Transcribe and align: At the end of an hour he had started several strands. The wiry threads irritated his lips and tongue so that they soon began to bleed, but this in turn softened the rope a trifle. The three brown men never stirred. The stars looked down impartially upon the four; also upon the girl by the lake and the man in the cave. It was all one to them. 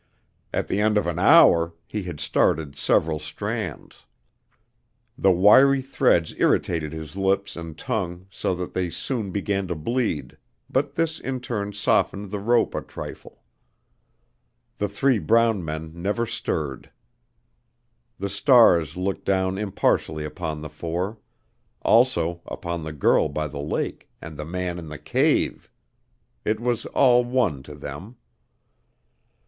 At 0.51 0.67
the 0.67 0.81
end 0.81 0.97
of 0.97 1.05
an 1.05 1.19
hour 1.19 1.75
he 1.85 2.01
had 2.01 2.19
started 2.19 2.75
several 2.75 3.19
strands. 3.19 4.07
The 5.15 5.29
wiry 5.31 5.83
threads 5.83 6.33
irritated 6.39 6.91
his 6.91 7.15
lips 7.15 7.55
and 7.55 7.77
tongue 7.77 8.25
so 8.31 8.55
that 8.55 8.73
they 8.73 8.89
soon 8.89 9.29
began 9.29 9.67
to 9.67 9.75
bleed, 9.75 10.39
but 10.71 10.95
this 10.95 11.19
in 11.19 11.39
turn 11.39 11.71
softened 11.73 12.31
the 12.31 12.39
rope 12.39 12.73
a 12.73 12.81
trifle. 12.81 13.43
The 14.79 14.87
three 14.87 15.19
brown 15.19 15.63
men 15.63 15.91
never 15.93 16.25
stirred. 16.25 16.89
The 18.17 18.27
stars 18.29 18.97
looked 18.97 19.25
down 19.25 19.59
impartially 19.59 20.25
upon 20.25 20.63
the 20.63 20.69
four; 20.69 21.19
also 21.83 22.41
upon 22.47 22.83
the 22.83 22.91
girl 22.91 23.29
by 23.29 23.45
the 23.45 23.59
lake 23.61 24.09
and 24.19 24.35
the 24.35 24.45
man 24.45 24.79
in 24.79 24.89
the 24.89 24.97
cave. 24.97 25.69
It 26.43 26.59
was 26.59 26.87
all 26.87 27.23
one 27.23 27.61
to 27.61 27.75
them. 27.75 28.17